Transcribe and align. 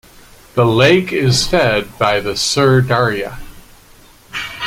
The 0.55 0.65
lake 0.65 1.13
is 1.13 1.45
fed 1.45 1.95
by 1.99 2.19
the 2.21 2.35
Syr 2.35 2.81
Darya. 2.81 3.37